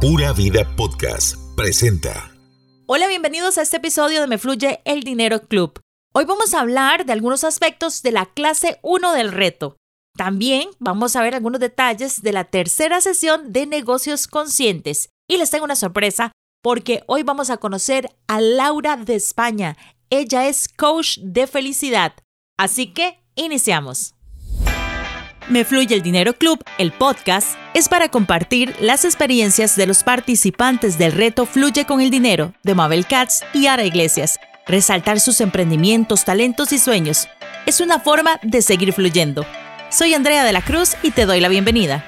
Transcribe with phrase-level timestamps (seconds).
[0.00, 2.32] Pura Vida Podcast presenta.
[2.86, 5.80] Hola, bienvenidos a este episodio de Me Fluye el Dinero Club.
[6.14, 9.76] Hoy vamos a hablar de algunos aspectos de la clase 1 del reto.
[10.16, 15.08] También vamos a ver algunos detalles de la tercera sesión de negocios conscientes.
[15.28, 16.30] Y les tengo una sorpresa
[16.62, 19.76] porque hoy vamos a conocer a Laura de España.
[20.10, 22.12] Ella es coach de felicidad.
[22.56, 24.14] Así que iniciamos.
[25.48, 30.98] Me Fluye el Dinero Club, el podcast, es para compartir las experiencias de los participantes
[30.98, 34.38] del reto Fluye con el Dinero de Mabel Katz y Ara Iglesias.
[34.66, 37.28] Resaltar sus emprendimientos, talentos y sueños.
[37.64, 39.46] Es una forma de seguir fluyendo.
[39.88, 42.04] Soy Andrea de la Cruz y te doy la bienvenida.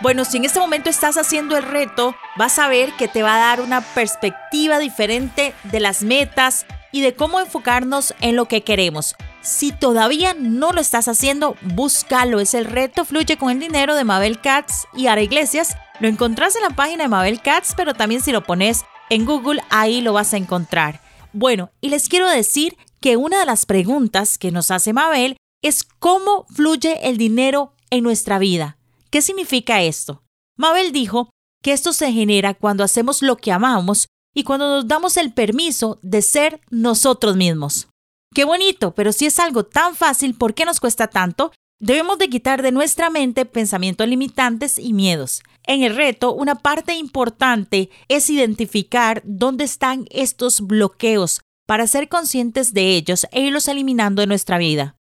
[0.00, 3.34] Bueno, si en este momento estás haciendo el reto, vas a ver que te va
[3.34, 8.62] a dar una perspectiva diferente de las metas, y de cómo enfocarnos en lo que
[8.62, 9.16] queremos.
[9.40, 12.38] Si todavía no lo estás haciendo, búscalo.
[12.38, 15.76] Es el reto Fluye con el dinero de Mabel Katz y Ara Iglesias.
[15.98, 19.62] Lo encontrás en la página de Mabel Katz, pero también si lo pones en Google,
[19.70, 21.00] ahí lo vas a encontrar.
[21.32, 25.84] Bueno, y les quiero decir que una de las preguntas que nos hace Mabel es
[25.84, 28.78] cómo fluye el dinero en nuestra vida.
[29.10, 30.22] ¿Qué significa esto?
[30.56, 31.30] Mabel dijo
[31.62, 35.98] que esto se genera cuando hacemos lo que amamos y cuando nos damos el permiso
[36.02, 37.88] de ser nosotros mismos.
[38.34, 41.52] Qué bonito, pero si es algo tan fácil, ¿por qué nos cuesta tanto?
[41.78, 45.42] Debemos de quitar de nuestra mente pensamientos limitantes y miedos.
[45.64, 52.72] En el reto, una parte importante es identificar dónde están estos bloqueos para ser conscientes
[52.72, 54.96] de ellos e irlos eliminando de nuestra vida.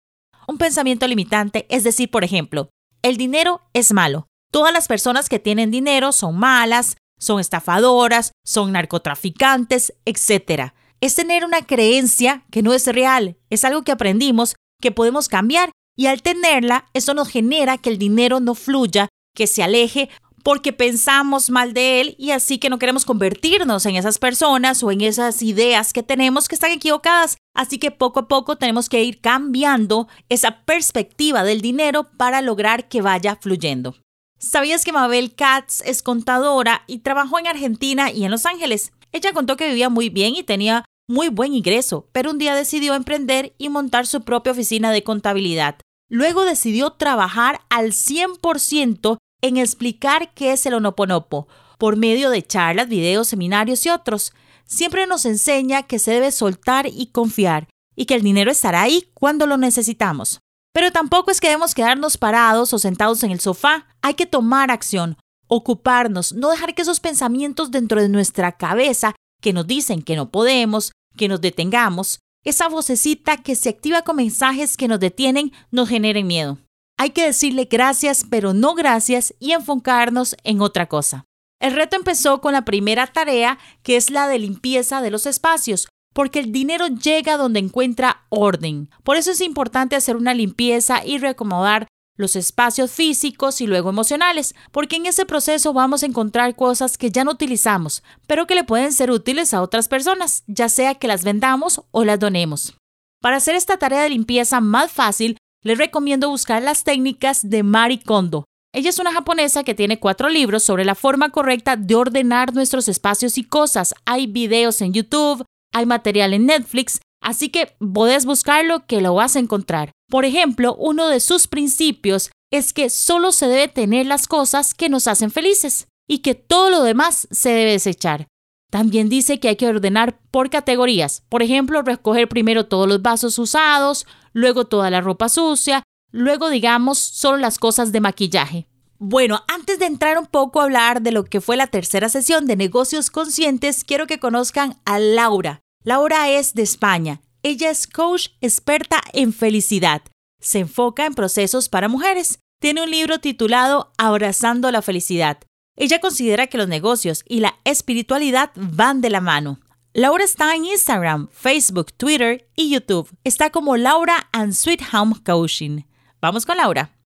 [0.48, 2.70] Un pensamiento limitante es decir, por ejemplo,
[3.02, 4.28] el dinero es malo.
[4.52, 10.74] Todas las personas que tienen dinero son malas, son estafadoras, son narcotraficantes, etc.
[11.02, 15.72] Es tener una creencia que no es real, es algo que aprendimos, que podemos cambiar
[15.96, 20.10] y al tenerla, eso nos genera que el dinero no fluya, que se aleje
[20.44, 24.92] porque pensamos mal de él y así que no queremos convertirnos en esas personas o
[24.92, 27.36] en esas ideas que tenemos que están equivocadas.
[27.54, 32.88] Así que poco a poco tenemos que ir cambiando esa perspectiva del dinero para lograr
[32.88, 33.96] que vaya fluyendo.
[34.40, 38.92] ¿Sabías que Mabel Katz es contadora y trabajó en Argentina y en Los Ángeles?
[39.12, 42.94] Ella contó que vivía muy bien y tenía muy buen ingreso, pero un día decidió
[42.94, 45.78] emprender y montar su propia oficina de contabilidad.
[46.08, 51.48] Luego decidió trabajar al 100% en explicar qué es el onoponopo,
[51.80, 54.34] por medio de charlas, videos, seminarios y otros.
[54.66, 59.10] Siempre nos enseña que se debe soltar y confiar, y que el dinero estará ahí
[59.14, 60.40] cuando lo necesitamos.
[60.78, 63.88] Pero tampoco es que debemos quedarnos parados o sentados en el sofá.
[64.04, 65.18] Hay que tomar acción,
[65.48, 70.30] ocuparnos, no dejar que esos pensamientos dentro de nuestra cabeza que nos dicen que no
[70.30, 75.90] podemos, que nos detengamos, esa vocecita que se activa con mensajes que nos detienen, nos
[75.90, 76.60] generen miedo.
[77.00, 81.26] Hay que decirle gracias, pero no gracias y enfocarnos en otra cosa.
[81.60, 85.88] El reto empezó con la primera tarea, que es la de limpieza de los espacios,
[86.18, 88.90] porque el dinero llega donde encuentra orden.
[89.04, 91.86] Por eso es importante hacer una limpieza y reacomodar
[92.16, 97.12] los espacios físicos y luego emocionales, porque en ese proceso vamos a encontrar cosas que
[97.12, 101.08] ya no utilizamos, pero que le pueden ser útiles a otras personas, ya sea que
[101.08, 102.76] las vendamos o las donemos.
[103.22, 108.00] Para hacer esta tarea de limpieza más fácil, les recomiendo buscar las técnicas de Mari
[108.00, 108.46] Kondo.
[108.74, 112.88] Ella es una japonesa que tiene cuatro libros sobre la forma correcta de ordenar nuestros
[112.88, 113.94] espacios y cosas.
[114.06, 119.36] Hay videos en YouTube, hay material en Netflix, así que podés buscarlo que lo vas
[119.36, 119.92] a encontrar.
[120.10, 124.90] Por ejemplo, uno de sus principios es que solo se debe tener las cosas que
[124.90, 128.28] nos hacen felices y que todo lo demás se debe desechar.
[128.70, 133.40] También dice que hay que ordenar por categorías, por ejemplo, recoger primero todos los vasos
[133.40, 138.68] usados, luego toda la ropa sucia, luego digamos solo las cosas de maquillaje.
[139.00, 142.48] Bueno, antes de entrar un poco a hablar de lo que fue la tercera sesión
[142.48, 145.62] de negocios conscientes, quiero que conozcan a Laura.
[145.84, 147.22] Laura es de España.
[147.44, 150.02] Ella es coach experta en felicidad.
[150.42, 152.40] Se enfoca en procesos para mujeres.
[152.60, 155.38] Tiene un libro titulado Abrazando la felicidad.
[155.76, 159.60] Ella considera que los negocios y la espiritualidad van de la mano.
[159.94, 163.10] Laura está en Instagram, Facebook, Twitter y YouTube.
[163.24, 165.84] Está como Laura and Sweet Home Coaching.
[166.20, 166.97] Vamos con Laura.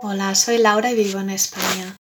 [0.00, 1.96] Hola, soy Laura y vivo en España.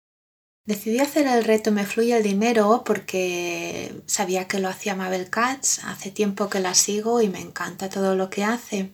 [0.66, 5.80] Decidí hacer el reto Me fluye el dinero porque sabía que lo hacía Mabel Katz,
[5.86, 8.92] hace tiempo que la sigo y me encanta todo lo que hace.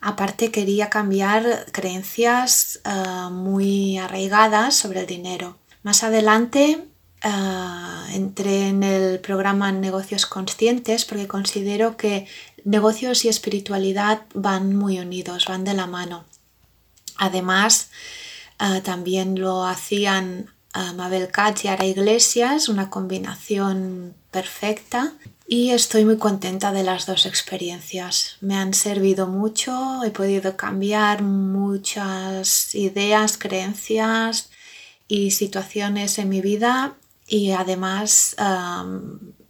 [0.00, 5.58] Aparte quería cambiar creencias eh, muy arraigadas sobre el dinero.
[5.82, 6.82] Más adelante
[7.22, 12.26] eh, entré en el programa Negocios Conscientes porque considero que
[12.64, 16.24] negocios y espiritualidad van muy unidos, van de la mano.
[17.16, 17.90] Además,
[18.58, 20.50] Ah, también lo hacían
[20.96, 25.12] Mabel Katz y Ara Iglesias, una combinación perfecta.
[25.46, 28.36] Y estoy muy contenta de las dos experiencias.
[28.40, 34.50] Me han servido mucho, he podido cambiar muchas ideas, creencias
[35.06, 36.94] y situaciones en mi vida
[37.28, 38.34] y además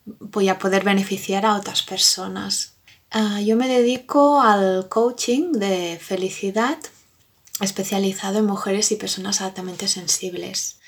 [0.05, 2.73] voy a poder beneficiar a otras personas.
[3.11, 6.79] Ah, yo me dedico al coaching de felicidad
[7.61, 10.79] especializado en mujeres y personas altamente sensibles.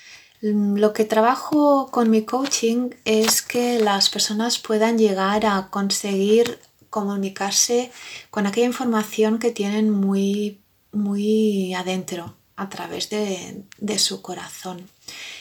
[0.41, 6.59] Mm, lo que trabajo con mi coaching es que las personas puedan llegar a conseguir
[6.89, 7.91] comunicarse
[8.29, 10.61] con aquella información que tienen muy,
[10.91, 14.89] muy adentro a través de, su corazón.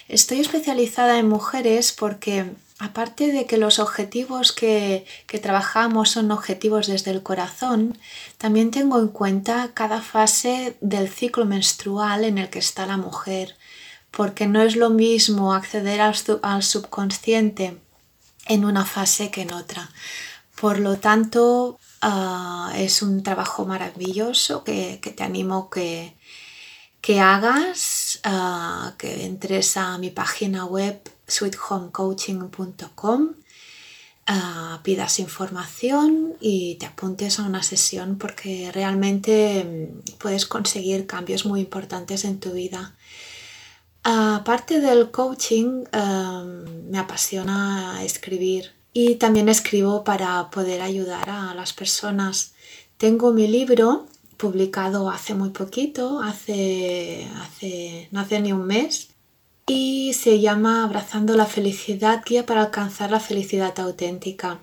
[0.09, 6.87] Estoy especializada en mujeres porque aparte de que los objetivos que, que, trabajamos son objetivos
[6.87, 7.99] desde el corazón,
[8.39, 13.57] también tengo en cuenta cada fase del ciclo menstrual en el que está la mujer
[14.17, 17.79] porque no es lo mismo acceder al, subconsciente
[18.47, 19.91] en una fase que en otra.
[20.59, 26.17] Por lo tanto, ah, es un trabajo maravilloso que, te animo que,
[27.03, 33.35] que hagas, ah, que entres a mi página web sweethomecoaching.com,
[34.27, 41.47] ah, pidas información y te apuntes a una sesión porque realmente mm, puedes conseguir cambios
[41.47, 42.95] muy importantes en tu vida.
[44.09, 51.73] Aparte del coaching, em, me apasiona escribir y también escribo para poder ayudar a las
[51.73, 52.55] personas.
[52.99, 54.07] Tengo mi libro
[54.37, 59.09] publicado hace muy poquito, hace, hace, no hace ni un mes,
[59.67, 64.61] y se llama Abrazando la felicidad, guía para alcanzar la felicidad auténtica.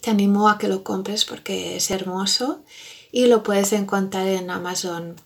[0.00, 2.64] Te animo a que lo compres porque es hermoso
[3.12, 5.16] y lo puedes encontrar en Amazon.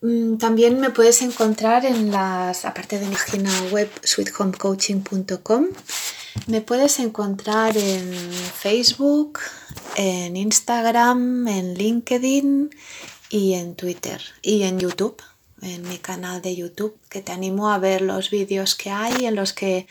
[0.00, 5.66] Mm, también me puedes encontrar en las, aparte de mi página web sweethomecoaching.com,
[6.48, 9.38] me puedes encontrar en Facebook,
[9.94, 12.70] en Instagram, en LinkedIn
[13.30, 15.22] y en Twitter y en YouTube,
[15.62, 19.36] en mi canal de YouTube, que te animo a ver los vídeos que hay en
[19.36, 19.86] los que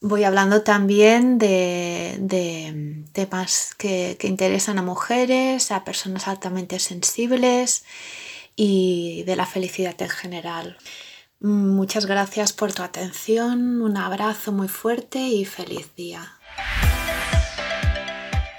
[0.00, 7.84] voy hablando también de, temas que interesan a mujeres, a personas altamente sensibles
[8.54, 10.78] y de la felicidad en general.
[11.40, 16.32] Muchas gracias por tu atención, un abrazo muy fuerte y feliz día.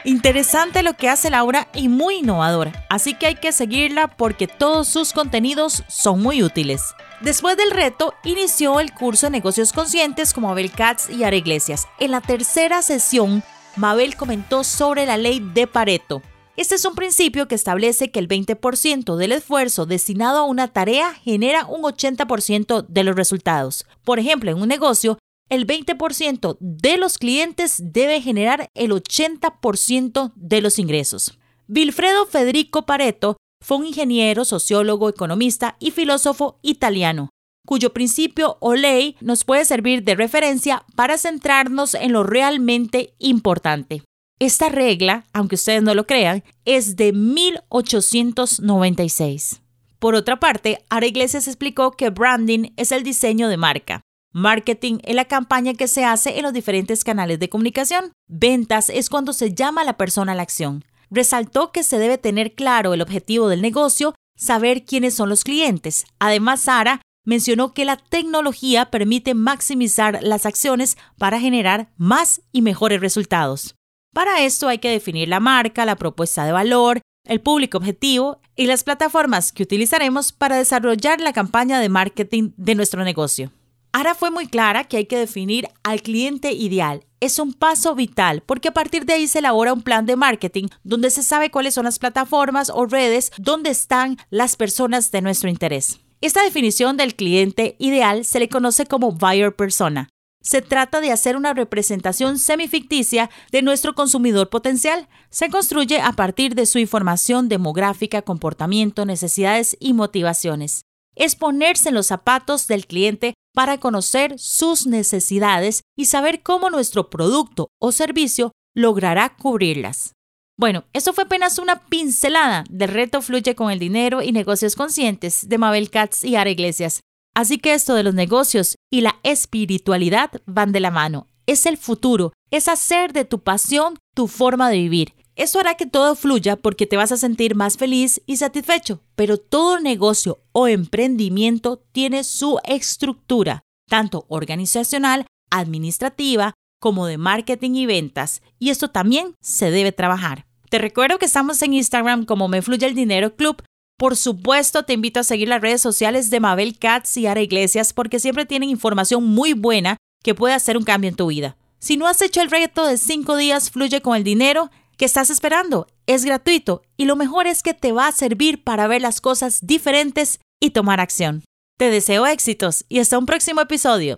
[0.07, 4.87] Interesante lo que hace Laura y muy innovador, así que hay que seguirla porque todos
[4.87, 6.81] sus contenidos son muy útiles.
[7.19, 11.89] Después del reto, inició el curso de negocios conscientes con Mabel Katz y Ara Iglesias.
[11.99, 13.43] En la tercera sesión,
[13.75, 16.21] Mabel comentó sobre la ley de Pareto,
[16.57, 21.13] este es un principio que establece que el 20% del esfuerzo destinado a una tarea
[21.13, 23.85] genera un 80% de los resultados.
[24.03, 30.61] Por ejemplo, en un negocio, el 20% de los clientes debe generar el 80% de
[30.61, 31.39] los ingresos.
[31.67, 37.29] Vilfredo Federico Pareto fue un ingeniero, sociólogo, economista y filósofo italiano,
[37.65, 44.03] cuyo principio o ley nos puede servir de referencia para centrarnos en lo realmente importante.
[44.39, 49.61] Esta regla, aunque ustedes no lo crean, es de 1896.
[49.99, 54.01] Por otra parte, Ara Iglesias explicó que branding es el diseño de marca.
[54.33, 58.11] Marketing es la campaña que se hace en los diferentes canales de comunicación.
[58.27, 60.83] Ventas es cuando se llama a la persona a la acción.
[61.09, 66.05] Resaltó que se debe tener claro el objetivo del negocio, saber quiénes son los clientes.
[66.19, 73.01] Además, Sara mencionó que la tecnología permite maximizar las acciones para generar más y mejores
[73.01, 73.75] resultados.
[74.13, 78.65] Para esto hay que definir la marca, la propuesta de valor, el público objetivo y
[78.67, 83.51] las plataformas que utilizaremos para desarrollar la campaña de marketing de nuestro negocio.
[83.97, 87.07] Ahora fue muy clara que hay que definir al cliente ideal.
[87.19, 90.67] Es un paso vital porque a partir de ahí se elabora un plan de marketing
[90.83, 95.49] donde se sabe cuáles son las plataformas o redes donde están las personas de nuestro
[95.49, 95.99] interés.
[96.21, 100.09] Esta definición del cliente ideal se le conoce como buyer persona
[100.41, 105.09] se trata de hacer una representación semificticia de nuestro consumidor potencial.
[105.31, 110.83] Se construye a partir de su información demográfica, comportamiento, necesidades y motivaciones.
[111.15, 117.09] Es ponerse en los zapatos del cliente para conocer sus necesidades y saber cómo nuestro
[117.09, 120.13] producto o servicio logrará cubrirlas.
[120.59, 125.49] Bueno, esto fue apenas una pincelada del reto Fluye con el dinero y negocios conscientes
[125.49, 126.99] de Mabel Katz y Ara Iglesias.
[127.33, 131.25] Así que esto de los negocios y la espiritualidad van de la mano.
[131.47, 135.15] Es el futuro, es hacer de tu pasión tu forma de vivir.
[135.37, 139.37] Eso hará que todo fluya porque te vas a sentir más feliz y satisfecho, pero
[139.37, 148.41] todo negocio o emprendimiento tiene su estructura, tanto organizacional, administrativa, como de marketing y ventas,
[148.57, 150.47] y esto también se debe trabajar.
[150.71, 153.61] Te recuerdo que estamos en Instagram como Me Fluye el Dinero Club.
[153.95, 157.93] Por supuesto, te invito a seguir las redes sociales de Mabel Katz y Ara Iglesias
[157.93, 161.57] porque siempre tienen información muy buena que puede hacer un cambio en tu vida.
[161.77, 165.29] Si no has hecho el reto de 5 días Fluye con el Dinero, ¿Qué estás
[165.29, 165.85] esperando?
[166.07, 169.59] Es gratuito y lo mejor es que te va a servir para ver las cosas
[169.61, 171.43] diferentes y tomar acción.
[171.77, 174.17] Te deseo éxitos y hasta un próximo episodio.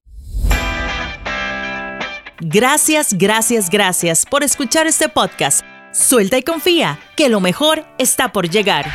[2.39, 5.65] Gracias, gracias, gracias por escuchar este podcast.
[5.91, 8.85] Suelta y confía, que lo mejor está por llegar.